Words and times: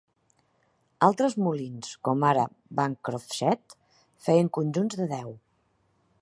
Altres 1.07 1.35
molins, 1.47 1.91
com 2.09 2.25
ara 2.29 2.45
Bancroft 2.79 3.37
Shed, 3.41 3.77
feien 4.29 4.51
conjunts 4.59 4.99
de 5.03 5.09
deu. 5.15 5.31